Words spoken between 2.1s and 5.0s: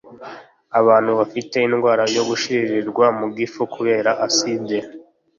yo gusharirirwa mu gifu kubera acide